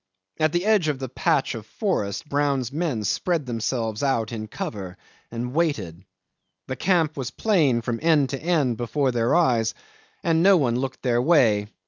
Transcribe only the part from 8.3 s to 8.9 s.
end